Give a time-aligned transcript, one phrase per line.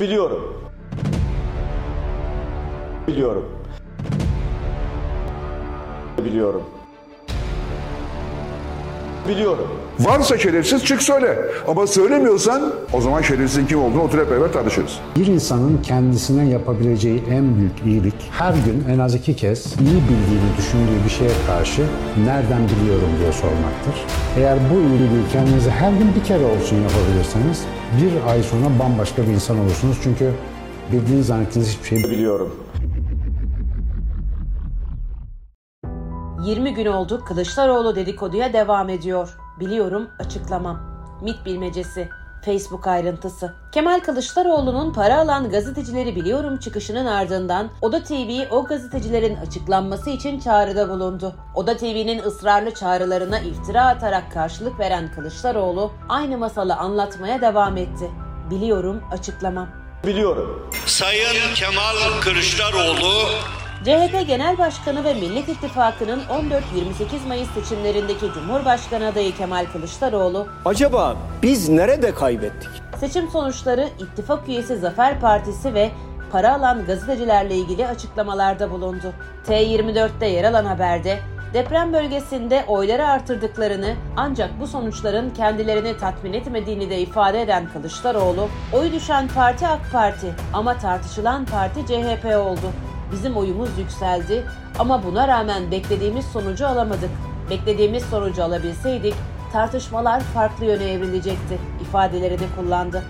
[0.00, 0.70] Biliyorum.
[3.08, 3.44] Biliyorum.
[6.24, 6.62] Biliyorum.
[9.28, 9.68] Biliyorum.
[10.00, 11.38] Varsa şerefsiz çık söyle.
[11.68, 14.98] Ama söylemiyorsan o zaman şerefsizin kim olduğunu oturup beraber tartışırız.
[15.16, 20.56] Bir insanın kendisine yapabileceği en büyük iyilik her gün en az iki kez iyi bildiğini
[20.58, 21.82] düşündüğü bir şeye karşı
[22.24, 23.94] nereden biliyorum diye sormaktır.
[24.38, 27.64] Eğer bu iyiliği kendinize her gün bir kere olsun yapabilirseniz
[28.02, 29.96] bir ay sonra bambaşka bir insan olursunuz.
[30.02, 30.30] Çünkü
[30.92, 32.54] bildiğiniz zannettiğiniz hiçbir şey Biliyorum.
[36.44, 39.36] 20 gün oldu Kılıçdaroğlu dedikoduya devam ediyor.
[39.60, 40.80] Biliyorum açıklamam.
[41.22, 42.08] MIT bilmecesi.
[42.44, 43.54] Facebook ayrıntısı.
[43.72, 50.88] Kemal Kılıçdaroğlu'nun para alan gazetecileri biliyorum çıkışının ardından Oda TV o gazetecilerin açıklanması için çağrıda
[50.88, 51.34] bulundu.
[51.54, 58.10] Oda TV'nin ısrarlı çağrılarına iftira atarak karşılık veren Kılıçdaroğlu aynı masalı anlatmaya devam etti.
[58.50, 59.68] Biliyorum açıklamam.
[60.06, 60.70] Biliyorum.
[60.86, 63.28] Sayın Kemal Kılıçdaroğlu
[63.82, 71.68] CHP Genel Başkanı ve Millet İttifakı'nın 14-28 Mayıs seçimlerindeki Cumhurbaşkanı adayı Kemal Kılıçdaroğlu, Acaba biz
[71.68, 72.68] nerede kaybettik?
[73.00, 75.90] seçim sonuçları ittifak üyesi Zafer Partisi ve
[76.32, 79.12] para alan gazetecilerle ilgili açıklamalarda bulundu.
[79.48, 81.18] T24'te yer alan haberde
[81.54, 88.92] deprem bölgesinde oyları artırdıklarını ancak bu sonuçların kendilerini tatmin etmediğini de ifade eden Kılıçdaroğlu, oy
[88.92, 92.72] düşen parti AK Parti ama tartışılan parti CHP oldu.
[93.14, 94.44] Bizim oyumuz yükseldi
[94.78, 97.10] ama buna rağmen beklediğimiz sonucu alamadık.
[97.50, 99.14] Beklediğimiz sonucu alabilseydik
[99.52, 103.02] tartışmalar farklı yöne evrilecekti ifadelerini kullandı.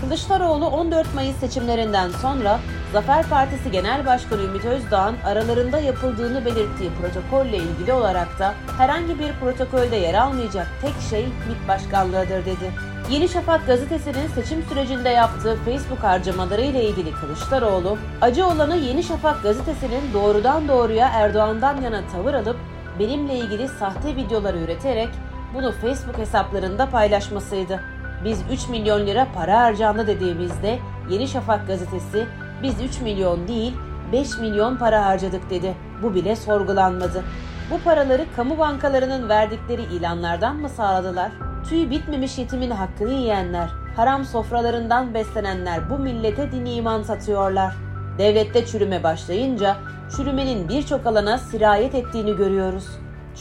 [0.00, 2.60] Kılıçdaroğlu 14 Mayıs seçimlerinden sonra
[2.92, 9.32] Zafer Partisi Genel Başkanı Ümit Özdağ'ın aralarında yapıldığını belirttiği protokolle ilgili olarak da herhangi bir
[9.32, 12.91] protokolde yer almayacak tek şey MİT başkanlığıdır dedi.
[13.10, 19.42] Yeni Şafak gazetesinin seçim sürecinde yaptığı Facebook harcamaları ile ilgili Kılıçdaroğlu, acı olanı Yeni Şafak
[19.42, 22.56] gazetesinin doğrudan doğruya Erdoğan'dan yana tavır alıp
[22.98, 25.08] benimle ilgili sahte videolar üreterek
[25.54, 27.80] bunu Facebook hesaplarında paylaşmasıydı.
[28.24, 30.78] Biz 3 milyon lira para harcandı dediğimizde
[31.10, 32.26] Yeni Şafak gazetesi
[32.62, 33.72] biz 3 milyon değil
[34.12, 35.74] 5 milyon para harcadık dedi.
[36.02, 37.24] Bu bile sorgulanmadı.
[37.70, 41.32] Bu paraları kamu bankalarının verdikleri ilanlardan mı sağladılar?
[41.68, 47.74] Tüy bitmemiş yetimin hakkını yiyenler, haram sofralarından beslenenler bu millete din iman satıyorlar.
[48.18, 49.76] Devlette çürüme başlayınca
[50.16, 52.84] çürümenin birçok alana sirayet ettiğini görüyoruz.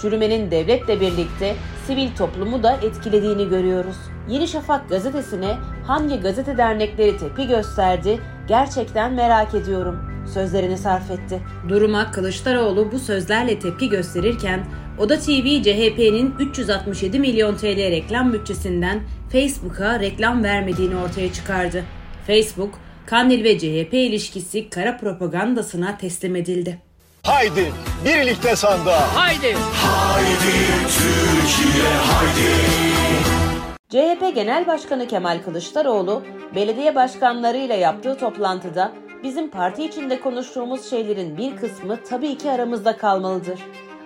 [0.02, 1.56] Çürümenin devletle birlikte
[1.88, 3.98] sivil toplumu da etkilediğini görüyoruz.
[4.30, 5.58] Yeni Şafak gazetesine
[5.88, 11.42] hangi gazete dernekleri tepki gösterdi gerçekten merak ediyorum sözlerini sarf etti.
[11.70, 14.66] Duruma Kılıçdaroğlu bu sözlerle tepki gösterirken
[15.00, 21.84] Oda TV CHP'nin 367 milyon TL reklam bütçesinden Facebook'a reklam vermediğini ortaya çıkardı.
[22.28, 22.74] Facebook,
[23.06, 26.82] Kandil ve CHP ilişkisi kara propagandasına teslim edildi.
[27.24, 27.72] haydi
[28.06, 29.08] birlikte sandığa.
[33.90, 36.24] CHP Genel Başkanı Kemal Kılıçdaroğlu,
[36.56, 38.92] belediye başkanlarıyla yaptığı toplantıda
[39.24, 43.60] bizim parti içinde konuştuğumuz şeylerin bir kısmı tabii ki aramızda kalmalıdır.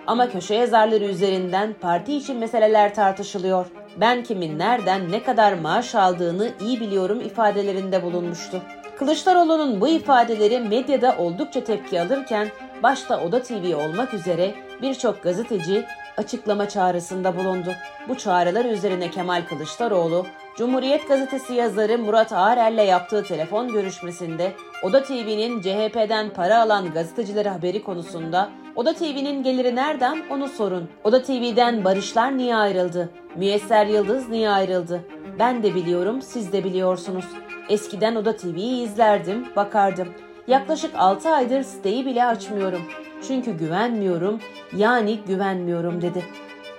[0.06, 3.66] Ama köşe yazarları üzerinden parti için meseleler tartışılıyor.
[4.00, 8.62] Ben kimin nereden ne kadar maaş aldığını iyi biliyorum ifadelerinde bulunmuştu.
[8.98, 12.48] Kılıçdaroğlu'nun bu ifadeleri medyada oldukça tepki alırken
[12.82, 15.84] başta Oda TV olmak üzere birçok gazeteci
[16.16, 17.72] açıklama çağrısında bulundu.
[18.08, 24.52] Bu çağrılar üzerine Kemal Kılıçdaroğlu, Cumhuriyet Gazetesi yazarı Murat Ağerel'le yaptığı telefon görüşmesinde
[24.82, 30.88] Oda TV'nin CHP'den para alan gazetecileri haberi konusunda Oda TV'nin geliri nereden onu sorun.
[31.04, 33.10] Oda TV'den Barışlar niye ayrıldı?
[33.36, 35.00] Müyesser Yıldız niye ayrıldı?
[35.38, 37.24] Ben de biliyorum, siz de biliyorsunuz.
[37.68, 40.08] Eskiden Oda TV'yi izlerdim, bakardım.
[40.48, 42.82] Yaklaşık 6 aydır siteyi bile açmıyorum.
[43.28, 44.40] Çünkü güvenmiyorum,
[44.76, 46.24] yani güvenmiyorum dedi.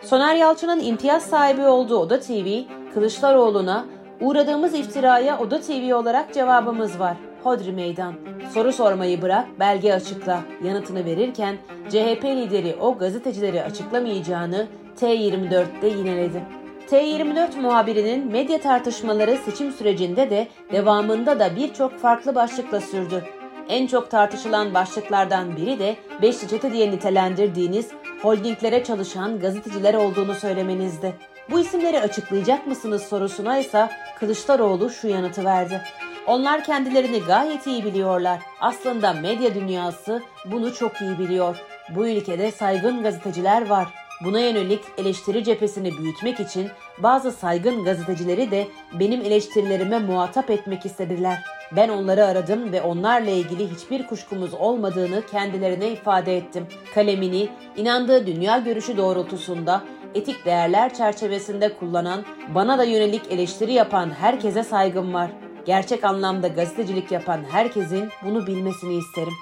[0.03, 2.61] Soner Yalçın'ın imtiyaz sahibi olduğu Oda TV,
[2.93, 3.85] Kılıçdaroğlu'na
[4.21, 7.17] uğradığımız iftiraya Oda TV olarak cevabımız var.
[7.47, 8.13] Hodri meydan.
[8.53, 10.41] Soru sormayı bırak, belge açıkla.
[10.63, 11.57] Yanıtını verirken
[11.89, 14.67] CHP lideri o gazetecileri açıklamayacağını
[14.99, 16.43] T24'te yineledi.
[16.91, 23.23] T24 muhabirinin medya tartışmaları seçim sürecinde de devamında da birçok farklı başlıkla sürdü.
[23.69, 27.87] En çok tartışılan başlıklardan biri de Beşli Çete diye nitelendirdiğiniz
[28.21, 31.13] holdinglere çalışan gazeteciler olduğunu söylemenizdi.
[31.51, 33.89] Bu isimleri açıklayacak mısınız sorusuna ise
[34.19, 35.81] Kılıçdaroğlu şu yanıtı verdi.
[36.27, 38.39] Onlar kendilerini gayet iyi biliyorlar.
[38.61, 41.57] Aslında medya dünyası bunu çok iyi biliyor.
[41.95, 43.87] Bu ülkede saygın gazeteciler var.
[44.23, 48.67] Buna yönelik eleştiri cephesini büyütmek için bazı saygın gazetecileri de
[48.99, 51.43] benim eleştirilerime muhatap etmek istediler.
[51.75, 56.67] Ben onları aradım ve onlarla ilgili hiçbir kuşkumuz olmadığını kendilerine ifade ettim.
[56.93, 59.81] Kalemini inandığı dünya görüşü doğrultusunda
[60.15, 62.23] etik değerler çerçevesinde kullanan,
[62.55, 65.31] bana da yönelik eleştiri yapan herkese saygım var.
[65.67, 69.33] Gerçek anlamda gazetecilik yapan herkesin bunu bilmesini isterim.